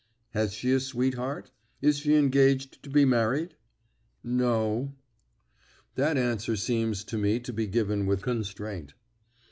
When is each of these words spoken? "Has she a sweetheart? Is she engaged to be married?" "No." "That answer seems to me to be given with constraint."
"Has 0.31 0.53
she 0.55 0.71
a 0.71 0.79
sweetheart? 0.79 1.51
Is 1.79 1.99
she 1.99 2.15
engaged 2.15 2.81
to 2.81 2.89
be 2.89 3.05
married?" 3.05 3.53
"No." 4.23 4.95
"That 5.93 6.17
answer 6.17 6.55
seems 6.55 7.03
to 7.03 7.19
me 7.19 7.39
to 7.41 7.53
be 7.53 7.67
given 7.67 8.07
with 8.07 8.23
constraint." 8.23 8.95